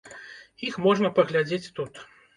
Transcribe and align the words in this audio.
Іх 0.69 0.79
можна 0.85 1.11
паглядзець 1.19 1.63
тут. 1.81 2.05